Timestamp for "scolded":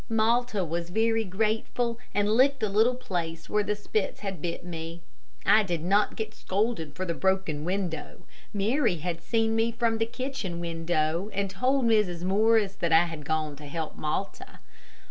6.33-6.95